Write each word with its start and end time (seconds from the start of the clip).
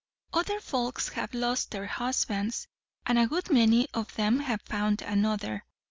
"Other 0.33 0.59
folks 0.59 1.09
have 1.09 1.35
lost 1.35 1.69
their 1.69 1.85
husbands, 1.85 2.67
and 3.05 3.19
a 3.19 3.27
good 3.27 3.51
many 3.51 3.87
of 3.93 4.17
'em 4.17 4.39
have 4.39 4.63
found 4.63 5.03
another. 5.03 5.63